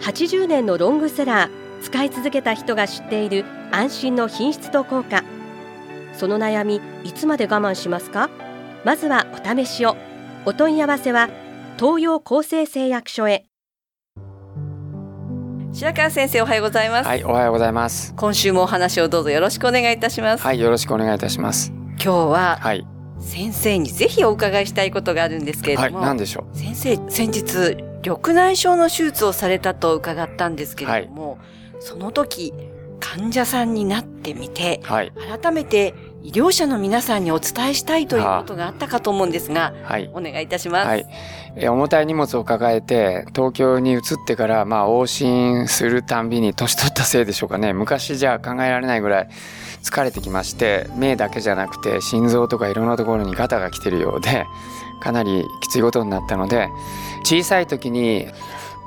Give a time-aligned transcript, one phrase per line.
[0.00, 5.24] 80年のロングセラー使い続けた人が知っている安心の品質と効果。
[6.14, 8.30] その悩みいつまで我慢しますか？
[8.84, 9.96] まずはお試しを。
[10.44, 11.28] お問い合わせは
[11.78, 13.46] 東洋厚生製薬所へ。
[15.72, 18.14] 白川先生おはようございます、はい、おはようございます。
[18.16, 21.70] 今週もお話をどうぞよろしくお願いいたします、はい、よろしくお願いいたします。
[22.02, 22.86] 今日ははい、
[23.20, 27.76] 先生にぜひお伺いしたいことがあるんですけれはい、ども、なんでしょ先生先日
[28.06, 31.38] 緑内障の手術をされたと伺ったんですけれども、
[31.80, 32.54] その時
[33.00, 34.92] 患者さんになってみてう。
[34.92, 35.92] はい、改めて
[36.26, 40.10] 医療者の皆さんにお伝えしたいということがあったかと思うんですが、はい。
[40.12, 40.88] お願いいたします。
[40.88, 41.06] はい、
[41.54, 49.28] え重たい荷物を抱えて東京に移ってからまあ往診するたんびに年取ったせいでしょうかね昔じゃ考えられないぐらい
[49.84, 54.46] 疲れてきまして目だけじゃなくて心臓とかいろんなところにガタが来てるようで
[55.00, 56.68] かなりきついことになったので
[57.22, 58.26] 小さい時に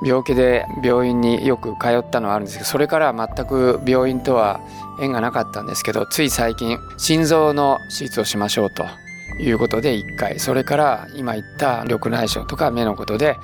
[0.02, 4.60] 病気で病院によく通ったのはあるんですけどそれからは全く病院とは
[5.00, 8.84] 縁がなかったんですけどつい最近心臓の手術をしましょうと
[9.38, 13.36] いうことで1回それから今言った緑内障とか目のことで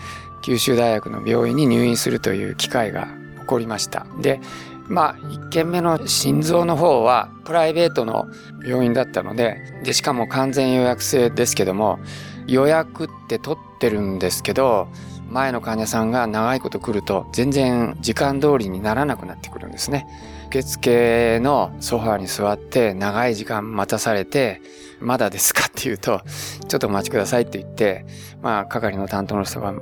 [0.42, 3.08] 九州大学の病院に入院するという機会が
[3.40, 4.06] 起こりました。
[4.20, 4.40] で
[4.88, 8.28] まあ1件目の心臓の方はプライベートの
[8.64, 11.98] 病院だったのででしかも完全予約制ですけども
[12.46, 14.88] 予約って取ってるんですけど
[15.28, 20.06] 前の患者さんが長いこと来ると全然時間通りにならなくなってくるんですね。
[20.48, 24.62] 受付のソファーに座って長い時間待たされて
[25.00, 26.20] まだですかって言うと
[26.68, 28.04] ちょっとお待ちくださいって言って
[28.42, 29.74] まあ係の担当の人が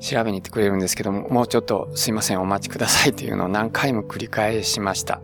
[0.00, 5.20] 調べに行ってくれるんですけどももうちょっとすいませんお待ちくださいっていうのを何回も繰り返しました。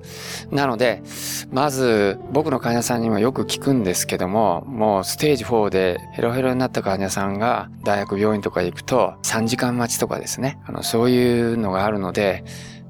[0.50, 1.02] なので
[1.50, 12.44] まず僕の患者さんにもよく聞くんですけどももうステージ4でヘロヘロになった患者さんが大学病院とか行くと3時間待ちとかですねあのそういうのがあるので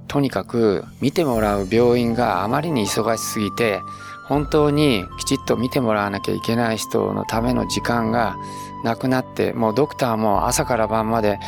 [0.08, 3.80] とにかく見てもらう病院があまりに忙しすぎて
[4.28, 8.36] 本当にきちっと見てもらわなきゃいけない人のための時間が
[8.84, 11.38] なくなってもうドクターも朝から晩まで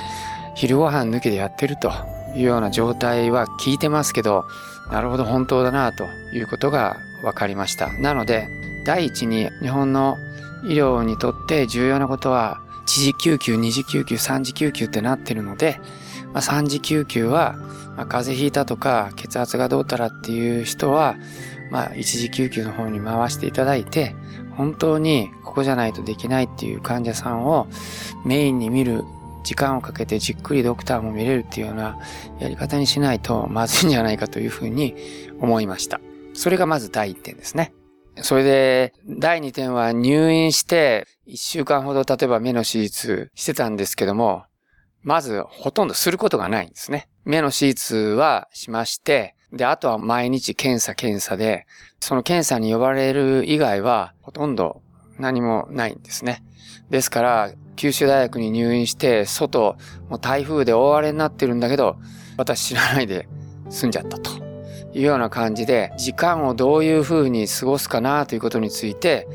[0.55, 1.91] 昼ご飯抜きでやってると
[2.37, 4.47] いうような状態は聞いてますけど
[4.91, 7.93] なるほど本当だなということが分かりました。
[7.99, 8.49] なので
[8.85, 10.17] 第一に日本の
[10.65, 15.79] 医療にとって重要なことは1次救急2次救急3次救急ってなってるので、
[16.33, 17.57] まあ、3次救急は、
[17.97, 21.17] まあ、風邪ひいたとか血圧がどうたらっていう人は、
[21.71, 24.15] まあ、一次救急の方に回していただいて
[24.57, 27.69] 本当にここじゃないとできないっていう患者さんを
[28.25, 29.05] メインに見る
[29.45, 31.99] 時間をかけてじっくりドクターも見れるっていうような
[32.39, 34.95] やり方にしないとまずいんじゃないかというふうに
[35.41, 36.01] 思いました。
[36.35, 37.73] それがまず第一点ですね。
[38.23, 44.45] それで、第二点は入院して1週間ほど例えば目の手術してたんですけども、
[45.03, 47.09] まずほとんどすることがないんですね。
[47.25, 51.67] 目の手術はしまして、で、あとは毎日検査検査で、
[52.01, 54.83] その検査に呼ばれる以外はほとんど
[55.19, 56.43] 何もないんですね。
[56.91, 59.77] ですから、九州大学に入院して、外、
[60.09, 61.97] もう台風で大荒れになってるんだけど、
[62.37, 63.29] 私知らないで
[63.71, 64.31] 済んじゃったと
[64.93, 69.27] いうような感じで、時間をどういうふうに過ごすかなということについて、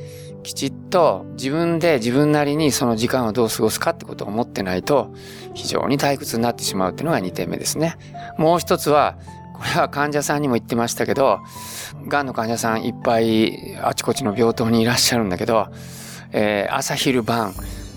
[0.43, 5.13] きちっと自分で自分なりにその時間をどう過ごすかってことを思ってないと、
[5.53, 7.95] 非常に退屈になってしまうっていうのが2点目ですね。
[8.37, 9.17] もう一つは、
[9.63, 11.39] これは患者さんにも言ってましたけど、
[12.09, 15.67] 癌の患者さんいっぱいあちこちの病棟にいらっしゃるんだけど、
[16.33, 17.53] えー朝昼晩、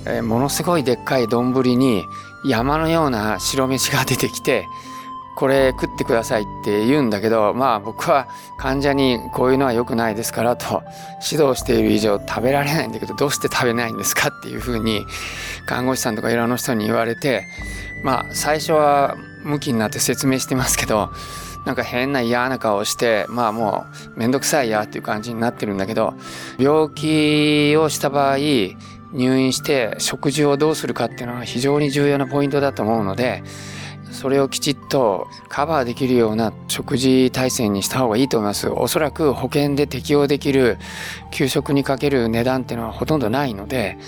[0.06, 2.05] えーものすごいでっかい丼に
[2.44, 4.65] 山のような白飯が出てきて、
[5.37, 10.85] これ食ってくださいって言うんだけど、まあ僕は患者にこういうのは良くないですからと
[11.31, 15.05] 指導している以上食べられないんだけどどうして食べないんですかっていうふうに
[15.67, 17.44] 看護師さんとかいろんな人に言われて、
[18.05, 21.11] まあ最初は向きになって説明してますけど、
[21.66, 23.84] なんか変な嫌な顔して、まあも
[24.14, 26.14] うめんどくさいやっていう感じになってるんだけど、
[26.58, 28.36] 病気をした場合、
[29.12, 33.42] 入院して食事をどうするかっていうのは非常に重要なポイントだと思うので、
[34.12, 38.68] それをきちっとカバーできるような食事体制にした方がいいと思います。
[38.68, 40.78] おそらく保険で適用できる
[41.32, 43.98] 給食にかける値段っていうのはほとんどないので、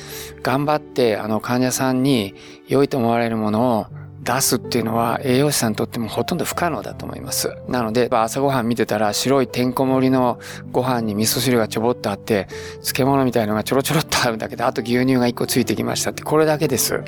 [0.42, 2.34] 頑張ってあの患者さんに
[2.68, 3.86] 良いと思われるものを
[4.20, 7.56] 出すっていうのは栄養士さんにとってもほとんど不可能だと思います。
[7.68, 10.38] なので、朝ごはん見てたら白いてんこ盛りの
[10.70, 17.02] ご飯に味噌汁がちょぼっとあって、漬物みたいのがちょろちょろっとあるだけで、あと牛乳が1個ついてきましたって、これだけです。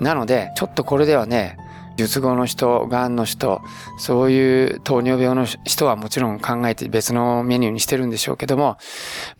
[0.00, 1.58] なので、ちょっとこれではね、
[1.96, 3.60] 術後の人、癌の人、
[3.98, 8.78] そういう糖尿病の人はもちろん考えて別のメニューにしてるんでしょうけども、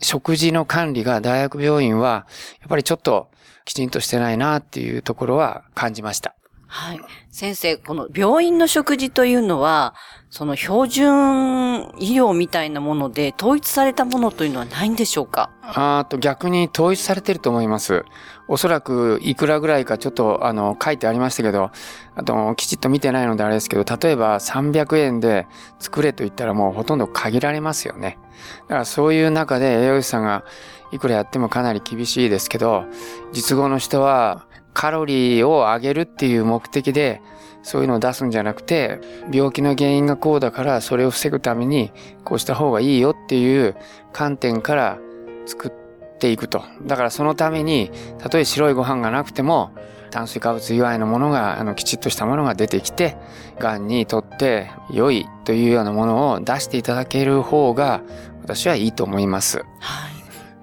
[0.00, 2.26] 食事の管理が大学病院は、
[2.60, 3.28] やっぱりちょっと
[3.64, 6.34] きちんとしてないなっていうところは感じました。
[6.76, 7.00] はい。
[7.30, 9.94] 先生、この病院の食事というのは、
[10.28, 15.50] その標準医療みたいなもので統一されたものというのはないんでしょうか？
[15.62, 18.02] あと逆に統一されてると思います。
[18.48, 21.70] おそらくいくらぐらいかちょっとあの書いてありましたけど、
[22.16, 25.46] あときちっと見てないのであれですけど、例えば300円で
[25.78, 28.18] 作れと言ったらもうほとんど限られますよね。
[28.62, 30.44] だからそういう中で栄養士さんが
[30.90, 32.86] いくらやってもかなり厳しいですけど、
[33.32, 37.22] 術後の人はカロリーを上げるっていう目的で、
[37.62, 39.00] そういうのを出すんじゃなくて、
[39.32, 41.92] 病気の原因がこうだからそれを防ぐために
[42.24, 43.74] こうした方がいいよっていう
[44.12, 44.98] 観点から
[45.46, 46.62] 作っていくと。
[46.82, 49.70] だからそのために、たとえ白いご飯がなくても、
[50.10, 53.16] 炭水化物以外のものが、あの、きちっとしたものが出てきて、
[53.58, 58.02] 癌にとって良いというようなものを出していただける方が、
[58.42, 59.58] 私はいいと思います。
[59.80, 60.13] はい、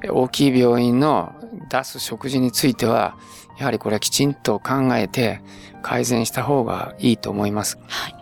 [0.10, 1.34] 大きい病院の
[1.70, 3.18] 出す食事については、
[3.58, 5.42] やはりこれはきちんと考えて
[5.82, 7.78] 改善した方がいいと思います。
[7.88, 8.16] はい。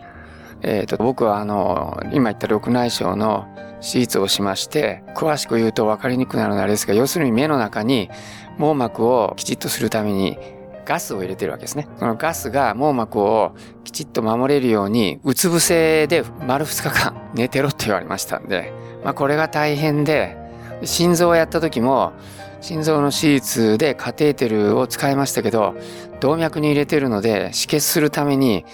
[0.62, 3.48] えっ、ー、と、僕はあの、今言った緑内障の
[3.80, 8.10] 手術をしまして、詳しく言うと分かりにくくなるのはあれですが、要するに目の中に
[8.58, 10.36] 網膜をきちっとするために
[10.84, 11.88] ガスを入れてるわけですね。
[11.98, 13.54] そのガスが網膜を
[13.84, 18.72] きちっと守れるように、うつ伏せで丸2日間寝てろって言われましたんで、
[19.02, 20.36] まあこれが大変で、
[20.84, 22.12] 心臓をやった時も、
[22.60, 25.74] 心臓の手術でカテーテルを使いましたけど、
[26.20, 28.64] 動脈に入れてるので止血するために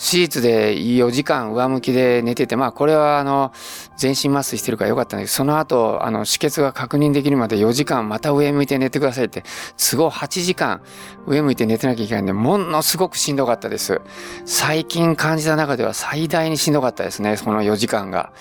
[0.00, 3.52] 手術で4時間上向きで寝てて、まあこれはあの、
[3.98, 9.44] 全身麻酔してるからよかったんだけど、その後、あの、止血が確認できるまで4時間また上向いて寝てくださいって、
[9.76, 10.80] 都合8時間
[11.26, 14.00] 上向いて寝てなきゃいけないんで、ものすごくしんどかったです。
[14.46, 18.32] 最近感じた中では最大にしんどかったですね、この4時間が。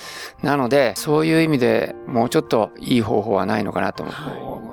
[0.41, 4.05] なので、そういう意味でもうちょっといい方法はないのかなと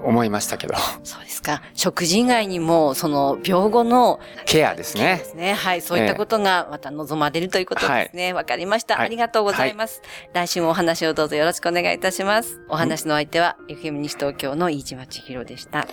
[0.04, 0.74] 思いましたけど。
[1.02, 1.62] そうですか。
[1.74, 5.16] 食事以外にも、その病後のケアですね。
[5.16, 5.54] ですね。
[5.54, 5.82] はい。
[5.82, 8.32] そういったことがまた望まれるということですね。
[8.32, 10.02] わ、はい、かりました、はい、ありがとうございます、
[10.32, 12.60] はい、来週もお話をどうぞよろしくお願いいたします。
[12.68, 15.86] お話の相手は、FM 西東京の飯島千尋でした。